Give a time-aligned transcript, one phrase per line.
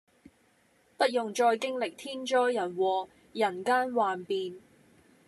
[0.97, 4.57] 不用再經歷天災人禍，人間幻變